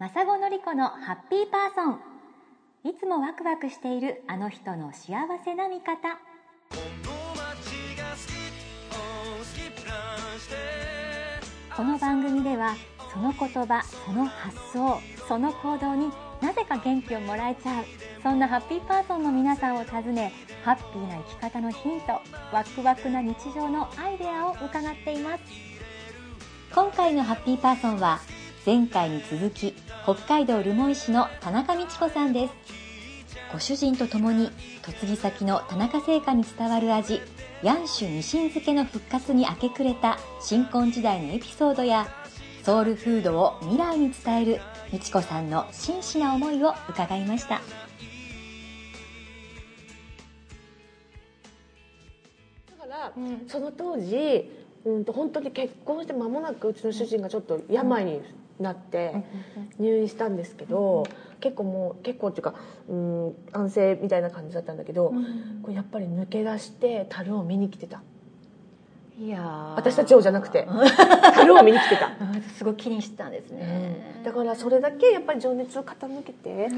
[0.00, 2.00] マサゴのりこのハッピーパーソン。
[2.90, 5.12] いつもワクワクしているあの人の幸
[5.44, 6.18] せな味方。
[11.76, 12.76] この番組では
[13.12, 16.10] その言葉その発想その行動に
[16.40, 17.84] なぜか元気をもらえちゃう。
[18.22, 20.32] そんなハッピーパーソンの皆さんを訪ね
[20.64, 22.22] ハッピーな生き方のヒント
[22.54, 25.42] ワクワクな日常のアイデアを伺っています。
[26.74, 28.18] 今回のハッピーパーソンは
[28.64, 29.74] 前回に続き
[30.04, 32.54] 北海道留萌市の田中美智子さんです。
[33.52, 34.50] ご主人と共に
[34.86, 37.20] 嫁ぎ先の田中製菓に伝わる味
[37.62, 42.08] ヤンシュニシン漬けの復活に明け暮れた新婚時代のエピソードや
[42.62, 44.60] ソウルフードを未来に伝える
[44.92, 47.60] 美智子さんの真摯な思いを伺いました。
[52.70, 53.12] だから、
[53.48, 54.50] その当時、
[54.84, 58.22] うん、と本当に結婚して間もなくうちの主人がちょっと病に
[58.60, 59.24] なって
[59.78, 61.06] 入院したんですけど、
[61.40, 62.54] 結構もう結構っていうか、
[62.88, 65.12] うん、安静みたいな感じだったんだけど、
[65.62, 68.02] これやっぱり抜け出して樽を見に来てた
[69.20, 70.66] いや私たちをじゃなくて。
[71.34, 72.10] 樽を見に来てた、
[72.56, 76.68] すごい気にしてたんですね、だからそれだけやっぱり情熱を傾けて、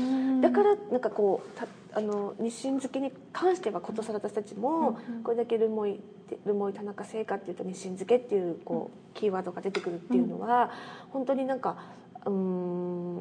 [0.41, 6.01] だからなんかこうたあの日清漬けに関してはことさら私たちもこれだけルモイ
[6.45, 10.71] ルモイ田中製菓っていうと日清漬けっていうこうキーワードが出てくるっていうのは
[11.11, 11.77] 本当になんか
[12.25, 13.21] うーん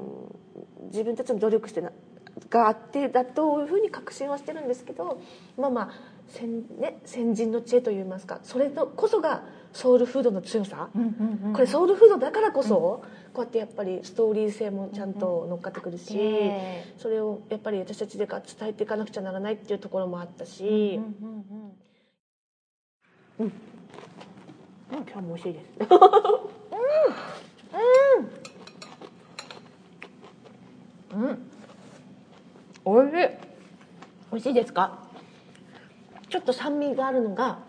[0.86, 1.92] 自分たちの努力してな
[2.50, 5.20] があってだというふうに確信はしてるんですけど
[5.58, 5.90] まあまあ
[6.32, 9.44] 先,、ね、先人の知恵といいますかそれとこそが
[9.74, 10.90] ソウルフードの強さ、
[11.54, 21.00] これソウルフードだからこそ、こうやってやっぱりストーリー性もちゃんと乗っかってくるし、えそれをやっぱり私たちでか伝えていかなくちゃならないっていうところもあったし、
[23.40, 23.52] うん
[24.90, 25.66] 今日も美味しいです。
[32.84, 33.14] おいしい。
[34.32, 35.11] 美味しいですか？
[36.32, 37.60] ちょっと酸味があるのが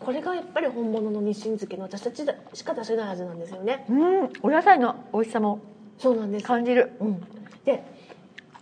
[0.00, 3.86] これがやっぱり本物の日清漬けの私たちしか出せない味なんですよね。
[3.88, 4.30] うん。
[4.42, 5.60] お野菜の美味しさも
[5.98, 6.92] そうなんです、感じる。
[7.00, 7.20] うん、
[7.64, 7.82] で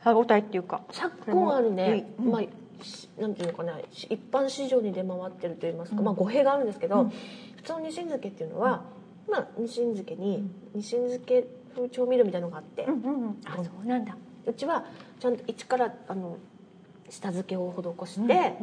[0.00, 0.82] 歯応えっていうか。
[0.92, 2.30] 昨今あるね、うん。
[2.30, 2.42] まあ
[2.84, 7.10] しなんていうのかなし一般市場に出回ってるといいますか、まあ語弊があるんですけど、
[7.56, 8.84] 普通の日清漬けっていうのは、
[9.30, 13.41] まあ日清漬けに日清漬け風調味料みたいなのがあって、うんうんうん。
[13.47, 14.16] あそうなんだ。
[14.47, 14.84] うちは
[15.19, 16.38] ちゃんと一からあの
[17.10, 18.54] 下漬けを施して、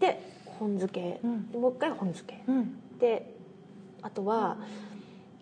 [0.00, 1.20] で本漬け、
[1.56, 2.98] もう一回本漬け、うん。
[2.98, 3.34] で
[4.02, 4.56] あとは、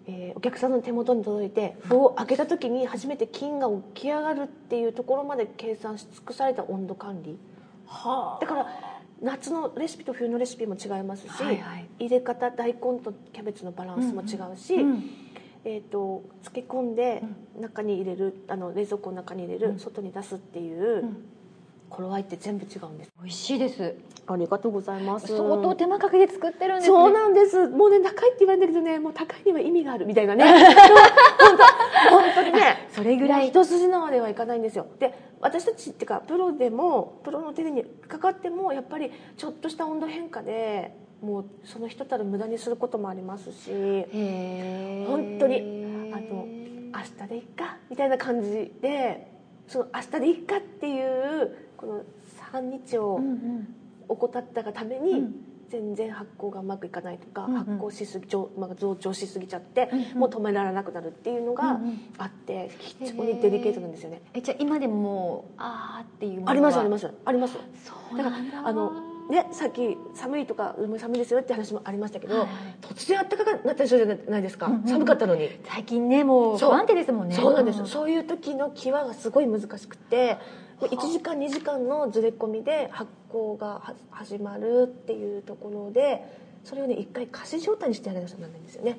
[0.06, 7.38] えーお客さんの手元に届いて麩を開けた時に初めて菌が起き上がるっていうところまで計算し尽くされた温度管理。
[7.86, 8.66] はだから
[9.20, 11.86] 夏のレシピと冬のレシピも違いますし、はいはい。
[11.98, 15.10] 入れ方大根とキャベツのバランスも違うし、うん
[15.64, 17.22] えー、と漬け込んで
[17.60, 19.78] 中に入れるあの冷蔵庫の中に入れる、うん。
[19.78, 21.16] 外に出すっていう、ん
[21.88, 23.10] 頃合いって全部違うんです。
[23.20, 23.94] 美味しいです。
[24.26, 25.26] ありがとうございます。
[25.28, 26.96] 相当手間かけて作ってるんですね。
[26.96, 27.68] そうなんです。
[27.68, 30.06] もうね高いって言われるけどねもう高いには意味がある。
[30.06, 30.44] みたいなね。
[31.38, 32.88] 本当本当にね。
[32.92, 33.48] それぐらい。
[33.48, 34.86] 一筋縄ではいかないんですよ。
[34.98, 43.70] で私たちっていうかプロでもプロの手にかかってもやっぱりちょっとした温度変化でもうそのひとたる無駄にすることもありますし。
[45.06, 46.46] 本当にあの
[46.88, 49.28] 明日でいっかみたいな感じで
[49.66, 52.02] その明日でいっかっていうこの
[52.52, 53.74] 半日をうんうん。
[54.08, 55.34] 怠ったがために、うん。
[55.70, 57.58] 全然発酵がうまくいかないとか、うんうん。
[57.58, 60.18] 発酵しすぎ増,、まあ、増長しすぎちゃって、うんうん。
[60.20, 64.22] もう止められなくなるっていうのがうんうんあって非常にデリケートなんですよね。
[64.32, 67.58] えじゃあ今でもあーっていうありますありますあります。
[67.84, 68.24] そうだ。
[68.24, 68.92] からあの
[69.28, 72.58] ねさっき寒いとか寒いですよって話もありましたけど、はいはい。
[72.80, 75.50] 突然暖かくなったりするじゃないですか、うんうん寒かったのに。
[75.66, 77.34] 最近ねもう不安定ですもんね。
[77.34, 80.38] そうなんです、そういう時の際がすごい難しくて
[80.80, 86.22] 1時間2時間のずれ込みで発酵がは始まるっていうところで
[86.64, 88.98] それをね一回仮死状態にしてやらなきゃならないんですよね。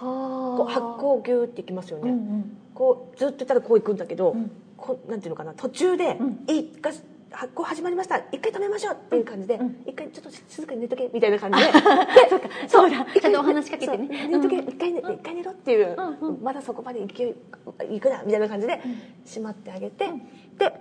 [0.00, 2.56] こうは発酵ギューっていきますよね、うんうん。
[2.74, 4.50] こうずっとたらこういくんだけど、うん。
[4.76, 6.44] こうなんていうのかな途中でうん。
[6.46, 6.92] 一回
[7.30, 8.18] 発酵始まりました。
[8.32, 9.76] 一回止めましょうっていう感じで、うん。
[9.86, 11.64] 一回ちょっと静かに寝とけみたいな感じで。
[12.30, 13.02] そうかそうだ。
[13.02, 14.28] 一回ちゃんとお話しかけてね。
[14.28, 16.42] 寝とけ、一回寝一回寝ろっていう、うんうん。
[16.42, 18.80] まだそこまで行くなみたいな感じで
[19.24, 20.06] しまってあげて、
[20.58, 20.72] で、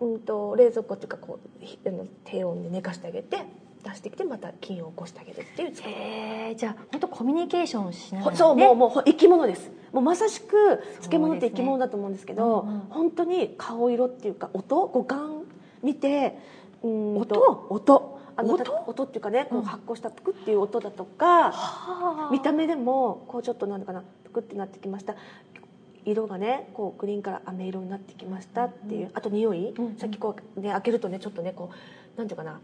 [0.00, 3.38] うん、と冷蔵庫っていうかこうひあの低温で寝かしてあげて
[3.84, 5.72] 出してきてまた菌を起こしてあげるっていう。
[5.72, 9.70] 使いえじゃあ本当コミュニケーションしながら、ね、そうもうもうほ生き物です。
[9.92, 15.44] もうまさしく漬物って生き物だと思うんですけどうんうん本当に顔色っていうか音五感
[15.82, 16.38] 見て
[16.82, 17.74] うんと音？
[17.74, 18.18] 音。
[18.36, 18.64] あの音？
[18.64, 19.64] た音っていうかねこううん。
[19.64, 22.30] 発酵したプクっていう音だとか、はあ。
[22.30, 25.14] 見た目でもこうちょっとなんだかなプクってなってきました
[26.10, 32.60] 色がねこうグリーンから飴色になってきましたっていう、あと匂い、うんさっきこうね開けるとねちょっとねこうなんていうかな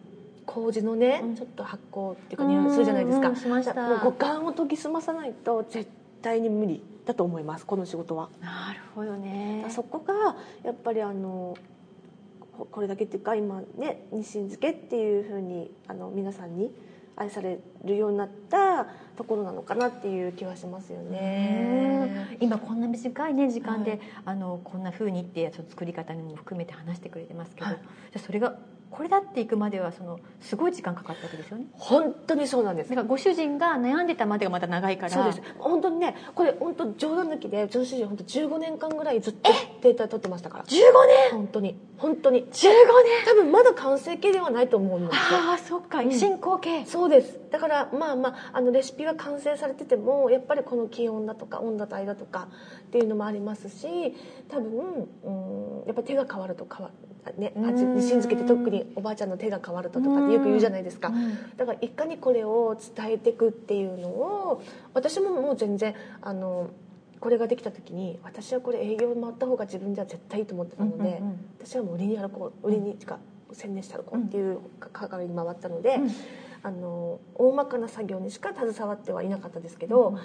[0.47, 1.37] 麹のね、うん。
[1.37, 3.75] ちょっと発酵っていうか匂いするじゃないですか、うんうんしました。
[3.75, 5.91] もう五感を研ぎ澄まさないと絶
[6.23, 8.29] 対に無理だと思いますこの仕事は。
[8.41, 9.67] なるほどね。
[9.71, 11.57] そこがやっぱりあの
[12.57, 16.71] ここれだけっていうか今ね日清漬けっていうふうにあの皆さんに
[17.17, 22.29] 愛されるようになったところなのかなっていう気はしますよね。
[22.31, 24.01] うん今こんな短いね時間で、はい。
[24.25, 27.75] あのこんな風にって作り方にも含めて話してくれてますけど、はい。
[27.77, 28.57] じゃあそれが
[28.91, 31.67] これだっていくまではそのすごい時間かかったわけですよね。
[31.73, 32.91] 本当にそうなんです。
[32.91, 35.11] だからご主人が悩んでたまでがまた長いから。
[35.11, 35.43] そうです。
[35.59, 39.51] 本当にねこれ本当冗談抜きで女子人本当15年間ぐらいずっと
[39.83, 40.65] データ取ってましたから。
[40.65, 40.83] 15年？
[41.33, 42.45] 本当に本当に。
[42.45, 42.75] 15年。
[43.25, 45.21] 多分まだ完成形ではないと思うんですよ。
[45.23, 46.13] ああそっか、うん。
[46.13, 46.85] 進行形。
[46.87, 47.39] そうです。
[47.51, 52.49] だからまあまああのレシピは完成されててもやっぱりこの気温だとか温度帯だとか
[52.87, 54.15] っていうのもありますし
[54.49, 56.91] 多分うんやっぱり手が変わると変わ
[57.39, 57.67] ねうん。
[57.67, 61.09] 味日清漬けって特におばあちゃんの手が変わるととかってよく言うじゃないですか。
[61.09, 61.57] うん。
[61.57, 64.63] だからいかにこれを伝えていくっていうのを
[64.93, 66.71] 私ももう全然あの
[67.25, 71.39] これができた時に私はこれ営業回った方が自分じゃ絶対いいと思ってたので、うんうんうん。
[71.59, 73.19] 私はもう売りに歩こう売りにか
[73.51, 76.11] 専念して歩こうっていう係に回ったので、うん。
[76.63, 80.19] あの大まかな作業にしか携わってはいなかったですけど、うん。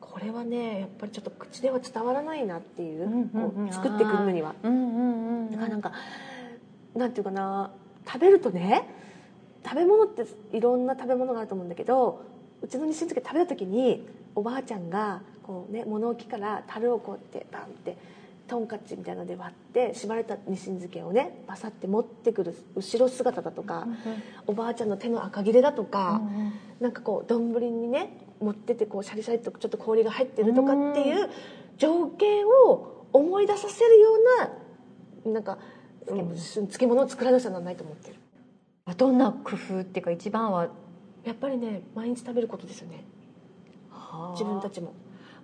[0.00, 3.30] これはねやっぱりちょっと口では伝わらないなっていう,、うんうんうん。
[3.30, 4.54] こう作っていくのには。
[4.62, 5.50] うんうんうんうん。
[5.50, 5.92] だからなんか
[6.94, 7.72] なんていうかな
[8.06, 8.88] 食べるとね
[9.64, 10.24] 食べ物って
[10.56, 12.22] いろんな食べ物があると思うんだけど
[12.62, 14.06] うちの日清漬け食べた時に
[14.36, 17.96] おばあちゃんがこうね物置から樽をこうやってバンって
[18.46, 23.86] トンカチみたいなので割って縛れた日清漬けをねバサって持ってくる後ろ姿だとか、
[24.46, 26.20] おばあちゃんの手の赤切れだとか、
[26.80, 31.30] なんかこう丼にね持っててこうシャリシャリとちょっと氷が入ってるとかっていう
[31.78, 34.08] 情景を思い出させるよ
[35.24, 35.58] うななんか
[36.06, 38.16] 漬物うん漬物を作らなくちゃならないと思ってる。
[38.96, 40.68] どんな工夫っていうか一番は？
[41.24, 43.04] やっぱりね毎日食べることですよね。
[44.32, 44.94] 自分たちも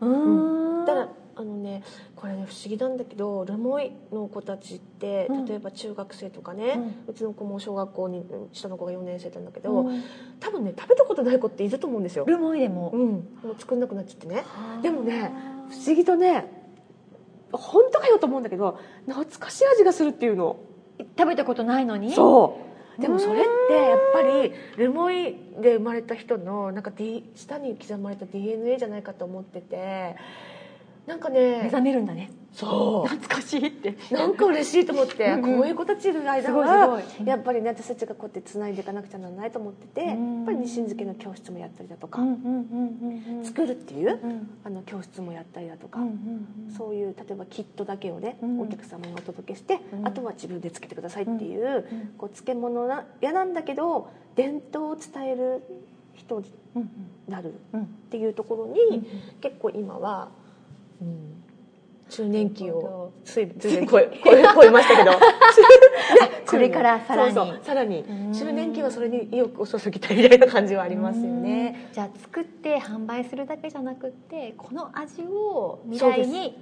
[0.04, 0.84] うーん。
[0.86, 1.82] だからあのね
[2.14, 5.44] これね不思議なんだけどルモイの子たちってうん。
[5.46, 6.78] 例えば中学生とかね、
[7.08, 10.02] うちの子も小学校に下の子が4年生なんだけど、うん。
[10.38, 12.90] 多分ね食べたことない子っていると思うんですよ、ルモイでも。
[12.90, 13.20] うん、も
[13.52, 14.44] う作んなくなっちゃってね。
[14.82, 16.46] でもねあ不思議とね
[17.52, 20.56] 本当かよと思うんだけど懐かしい味がするっていうの。
[20.98, 22.12] ー食べたことないのに？
[22.12, 30.16] そうでもそれってやっぱりルモイで生まれた人のなんか、D、舌に刻まれた DNA じゃないかと思ってて
[31.06, 32.30] なんか目ね覚めるんだね。
[32.52, 33.96] そ懐かしいって。
[34.12, 35.58] うなんか嬉しいと思ってうんうん。
[35.58, 42.20] こういう子たちいる間はすごいやっぱりね私たちがこうやってつないでいかなくちゃならないと思っててやっうんぱり日清漬けの教室もやったりだとか
[43.42, 44.50] 作るっていううん。
[44.64, 45.98] あの教室もやったりだとか
[46.78, 48.60] そういう例えばキットだけをね、うん。
[48.60, 50.06] お客様にお届けして、うん。
[50.06, 55.62] あとは自分でつけてくださいっていう,、うんこう漬物な嫌なんだけど伝統を伝える
[56.14, 56.90] 人にうん
[57.28, 57.86] なるっうん。
[58.10, 59.06] ていうところに、うん
[59.40, 60.43] 結構今は、うん、
[62.08, 65.12] 中年期をついずい超え 超え超えましたけど。
[66.46, 67.34] これからさらに。
[67.34, 68.00] そうそうさらに。
[68.00, 68.32] うん。
[68.32, 71.86] 中年期はそれに意欲を注ぎたいみたいな感じはありますよね。
[71.88, 71.92] うん。
[71.92, 76.56] じゃあ作って販売するだけじゃなくってこの味を未来に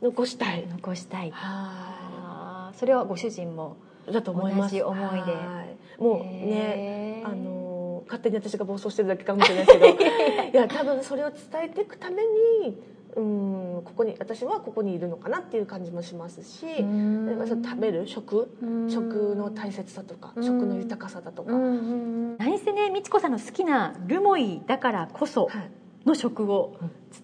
[0.00, 0.66] 残したい。
[0.68, 1.30] 残したい。
[1.32, 3.76] はそれはご主人も
[4.08, 4.72] いだと思います。
[4.72, 5.32] 同じ思いで。
[5.32, 5.64] は
[5.98, 6.02] い。
[6.02, 10.52] もうねあの勝手に私が暴走してるだけかもしれないですけど。
[10.52, 12.76] いや多分それを伝えていくために
[13.14, 18.90] うんここに私はここにいるのかなっていう感じもしますし食べる食うん。
[18.90, 20.42] 食の大切さとかうん。
[20.44, 25.70] 食の豊かさだとか、何せね美智子さんの好きなルモイだからこそはい。
[26.04, 26.74] の食を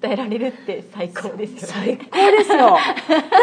[0.01, 1.99] 伝えられるって最高ですよね。
[1.99, 2.59] 最高ですよ。
[2.69, 2.77] だ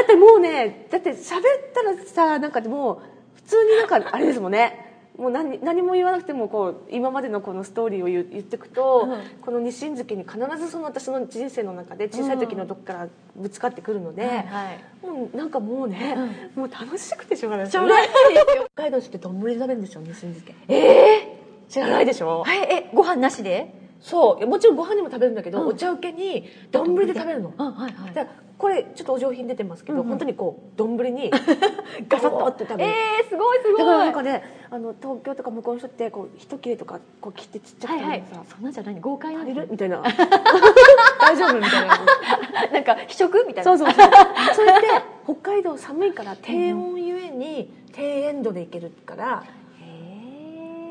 [0.04, 1.42] ってもうねだって喋っ
[1.74, 3.00] たらさなんかもう
[3.36, 4.85] 普通になんかあれですもんね
[5.18, 9.20] もう何何も言わなくてもこう今までのこのストーリーを言言っていくと、うん。
[9.42, 15.06] この日清漬けに必ずその私の人生の中で小さい時のどっからぶつかってくるので、はいはい。
[15.06, 16.16] もうなんかもうね、
[16.56, 17.66] もう楽しくてしょうがない。
[17.66, 17.96] ですしょうよ。
[17.96, 18.02] ね
[18.76, 22.44] 北海道って丼で食べるんですよ日清漬けえ知らないでしょ？
[22.44, 22.58] ー、はい。
[22.72, 23.74] えご飯なしで？
[24.02, 24.48] そう。
[24.48, 25.68] もちろんご飯にも食べるんだけど、うん。
[25.70, 27.54] お茶受けに丼で食べるの。
[27.58, 28.14] あはいはい。
[28.14, 30.10] でこれちょっとお上品出てますけど、うんうん。
[30.10, 31.30] 本当にこう丼に
[32.08, 32.46] ガサッと。
[32.46, 33.78] って食べる、えー、すごいすごい。
[33.80, 38.24] だからなんかねあの東京とか向こうの人ってこう一切れとかこう切ってちっちゃくはいはい。
[38.50, 39.72] そんなんじゃ何豪快な足んですねりる？
[39.72, 40.02] みたいな。
[41.22, 41.60] 大丈夫？
[41.60, 42.00] みたいな。
[42.72, 43.46] なんか試食？
[43.46, 43.72] みたいな。
[43.72, 44.10] そうそうそう。
[44.54, 44.88] それって
[45.26, 49.44] 北海道寒いから低温ゆえに低塩度でいけるから。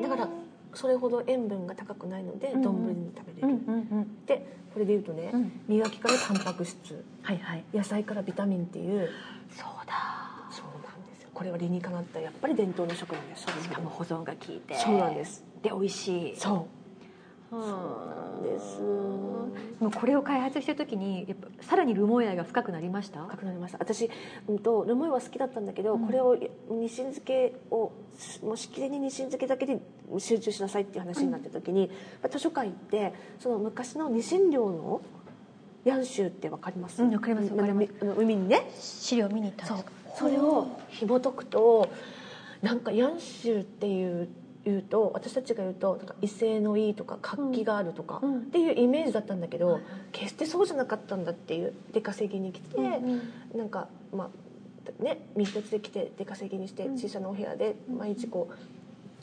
[0.01, 0.27] だから
[0.75, 2.61] それほど塩分が高くないのでうんうん。
[2.63, 4.25] 丼に食べれる、うんうんうん。
[4.25, 5.61] でこれでいうとね、うん。
[5.67, 7.03] 磨きからタンパク質。
[7.21, 7.63] はいはい。
[7.73, 9.09] 野菜からビタミンっていう。
[9.49, 9.93] そうだ。
[10.51, 11.29] そうなんですよ。
[11.33, 14.75] これは理にかなったやっぱり伝統の食なんですしかも保存が効いて。
[14.75, 15.43] そうなんです。
[15.63, 16.35] で美味しい。
[16.35, 16.65] そう。
[17.51, 18.81] そうなんです。
[18.81, 23.21] もうこれを開発した時にやっぱさらにルモイ愛が深くなりました？
[23.23, 24.09] 深くなりました私、
[24.47, 26.05] うん、とルモイは好きだったんだけど、うん。
[26.05, 26.35] これを
[26.69, 27.93] ニシン漬けを
[28.43, 29.79] もうしきりにニシン漬けだけで
[30.19, 31.89] 集中しなさいっていう話になった時に、
[32.31, 35.01] 図書館行ってその昔のニシン漁の
[35.83, 37.03] ヤンシューってわかります？
[37.03, 37.87] うんわかりますわかります。
[38.17, 38.69] 海にね。
[38.79, 39.91] 資料見に行ったんですか？
[40.17, 41.89] それを紐解くと
[42.61, 44.27] なんかヤンシューっていう
[44.63, 48.37] 言うと私たちが言うとなんか威勢のいいとか活気があるとかうん。
[48.37, 49.79] っていうイメージだったんだけど、
[50.11, 53.21] 決してそうじゃなかったんだっていう出稼ぎに来て、うん
[53.55, 54.31] なんかま
[54.99, 56.97] あね身一つで来て出稼ぎにしてうん。
[56.97, 58.53] 小さなお部屋で毎日こう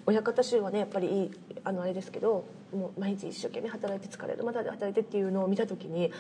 [0.06, 1.30] 親方衆はねやっぱりいい
[1.64, 6.10] あのあれですけどもう毎日一生懸命働いて疲れるまで働いてっていうのを見た時に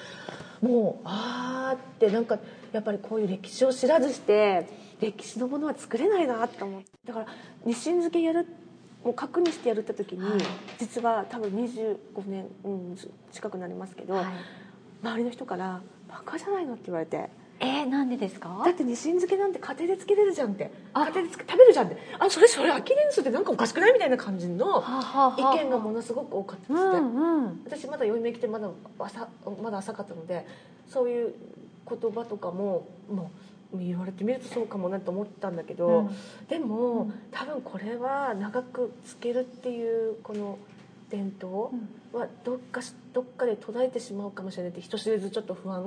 [0.60, 2.38] もうあーってなんか
[2.72, 4.66] やっぱりこういう歴史を知らずして
[5.00, 7.26] 歴史のものは作れないなと思ってだから
[7.64, 8.46] 日清漬けやる
[9.04, 10.40] もう核にしてやるって時に、はい
[10.78, 11.96] 実は多分25
[12.26, 12.98] 年、うん、
[13.32, 14.24] 近くなりますけど、はい
[15.02, 17.28] 周りの人から「バカじゃないの?」って言われて。
[17.64, 18.60] えー、なんでですか？
[18.64, 20.72] だってニシン漬けなんて家庭でつけれるじゃんって。
[20.92, 21.06] あ。
[21.06, 21.96] 家庭で食べるじゃんって。
[22.18, 24.82] あそれそれアキレンスってなんかおかしくないみたいな感じの
[25.38, 27.62] 意見がものすごく多かったうですって、んうん。
[27.64, 29.28] 私まだ読み来てまだ浅
[29.62, 30.44] まだ浅かったので
[30.88, 31.34] そういう
[31.88, 33.30] 言葉とかもも
[33.72, 36.16] う言われてみるとそうかもなと思ったんだけど、うん。
[36.48, 40.58] でも多分これは長くつけるっていうこの
[41.10, 41.68] 伝統
[42.12, 45.84] はどっかしどっかで途絶えてしまうかもしれないって人知れずちょっと不安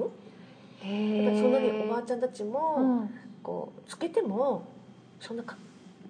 [0.83, 3.09] やっぱりそんなにおばあちゃんたちも、うん。
[3.45, 4.67] こうつけても
[5.19, 5.55] そんなか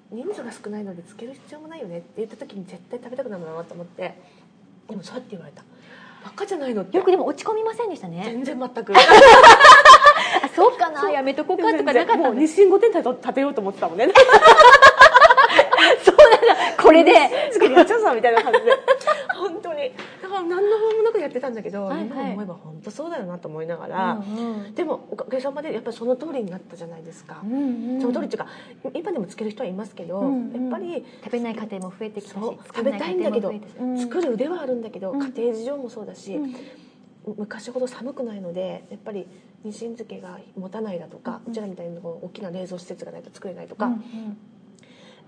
[0.10, 4.18] 人数が少ないのでつける必要もないよねって言った時に絶対食べたくなるなと思って
[4.90, 5.64] でもそうやって言われた。
[6.24, 6.98] バカじゃないのって。
[6.98, 8.24] よくでも落ち込みませんでしたね。
[8.26, 8.94] 全然全く。
[8.98, 14.08] あそうかなやめとこうかとかなかったもう日清御殿建てようと思ってたもんね
[16.86, 17.12] これで。
[17.52, 18.72] つけてやっちゃうみたいな感じで
[19.36, 28.48] 本当にだから何の不安もなくやってたんだけど、はいはい今思えば本当そうだよなと思いながら、うんでもおかげさまでやっぱりその通りになったじゃないですか、うんうんその通りっていうか
[28.94, 36.38] 今でもつける人はいますけど、うんうんやっぱり食べない家庭も増えてきたし食べたいんだけど、らない家庭も増えて作る腕はあるんだけど、家庭事情もそうだし、
[37.38, 39.28] 昔ほど寒くないのでやっぱり
[39.64, 44.02] ニシン漬けが持たないだとか、ううちらみたいにこう大きな冷蔵施設がないと作れないとか、うんうん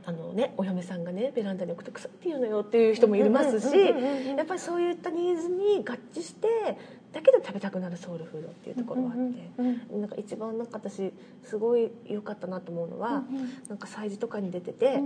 [0.08, 6.48] あのね、お嫁さんがねベランダに置くと腐っていうのよっていう人もいますしやっぱりそういったニーズに合致して
[7.12, 9.20] だけど食べたくなるソウルフードっていうところがあって。
[9.58, 11.12] うんうんなんか一番なんか私
[11.44, 15.02] すごい良かったなと思うのは、うんなんか催事とかに出てて、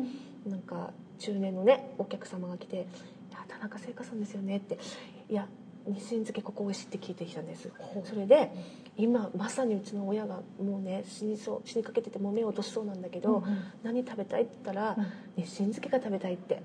[0.45, 2.75] なんか中年のねお客様が来て
[3.31, 4.77] 「いや田中聖華さんですよね」って
[5.29, 5.47] 「いや
[5.87, 7.71] 日清漬けここ美味しい」って聞いてきたんです。
[8.03, 8.51] それで
[8.97, 13.63] 今まさにうちの親がもうね死にそう死にかけててもう目を落としそうなんだけど、うんうん。
[13.83, 15.43] 何食べたいって言ったら、うん。
[15.43, 16.61] 日清漬けが食べたいって。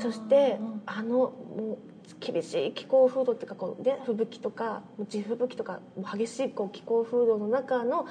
[0.00, 1.78] そしてうんあのもう
[2.20, 5.80] 厳しい気候風土っていうかこう、ね、吹雪とか地吹雪とか
[6.14, 8.06] 激しいこう気候風土の中の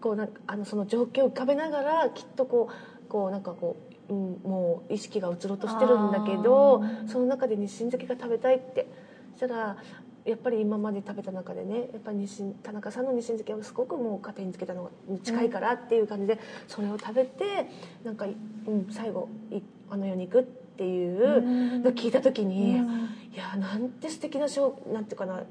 [0.00, 3.76] こうなんかあのその状況を浮かべながらきっとこうこうなんかこ
[4.08, 8.88] う、うん、もう意識が移ろうとしてるんだけどその中で日清漬けが食べたいって。
[9.34, 9.76] そしたら
[10.24, 12.26] やっぱり今まで食べた中でねやっぱり
[12.62, 14.90] 田中さんの日清漬けはすごくもう家庭につけたのが
[15.22, 17.68] 近いからっていう感じで、それを食べて
[18.04, 18.28] なんか、う
[18.70, 22.78] ん、最後いあの世に行くっていうのを聞いた時に。
[22.78, 23.08] うん。
[23.34, 25.42] いやなんて素敵なしょなんていうかな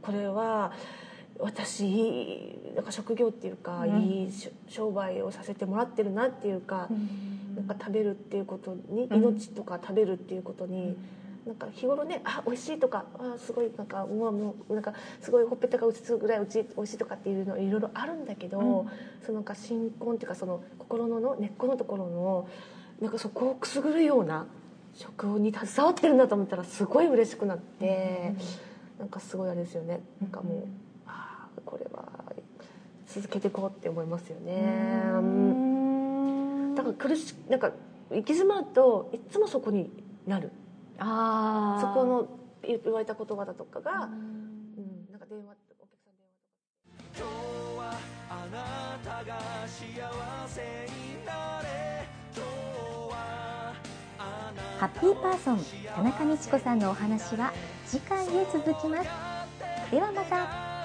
[0.00, 0.72] これは
[1.38, 4.02] 私なんか職業っていうか、うん。
[4.02, 6.88] いいし商売をさせてもらってるなっていうか、
[7.54, 9.22] なんか食べるっていうことに、うん。
[9.22, 10.96] 命とか食べるっていうことに、
[11.46, 18.90] なんか日頃ねあ美味しいとかあすごいなんかもうもうなんかすごいほっぺたが打ちつぐらいうち美味しいとかっていうのいろいろあるんだけど、うん。
[19.24, 22.48] そのなんか新婚っていうかその心のの根っこのところの
[23.00, 24.46] なんかそこをくすぐるような
[24.94, 28.34] 食に携わってるんだと思ったらすごい嬉しくなって、
[28.98, 30.00] なんかすごいあれですよね。
[30.20, 30.62] なんかもう、
[31.06, 32.08] ああこれは
[33.06, 35.02] 続けていこうって思いますよね。
[35.14, 36.74] うん。
[36.74, 37.72] だから苦しなんか
[38.10, 39.90] 行き詰まるといつもそこに
[40.26, 40.50] なる
[40.98, 41.80] あー。
[41.80, 42.28] そこの
[42.62, 44.12] 言われた言葉だとかが、うん。
[44.12, 46.66] うん、なんか電話お客さん電話とか。
[47.16, 47.30] 今日
[47.78, 47.98] は
[48.30, 49.80] あなたが幸
[50.48, 50.60] せ
[50.90, 52.08] になれ。
[52.34, 52.48] 今日
[53.12, 53.14] は
[54.18, 55.60] あなたハッピーパーソン
[55.94, 57.52] 田中道子さんのお話は
[57.86, 59.08] 次回へ続きます。
[59.90, 60.75] ではまた